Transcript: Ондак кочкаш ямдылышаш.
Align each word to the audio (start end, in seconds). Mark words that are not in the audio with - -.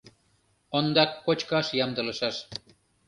Ондак 0.77 1.11
кочкаш 1.25 1.67
ямдылышаш. 1.83 2.35